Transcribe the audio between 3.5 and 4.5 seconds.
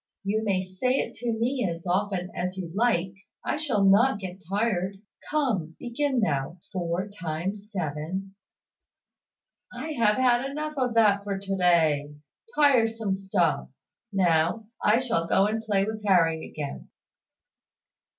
shall not get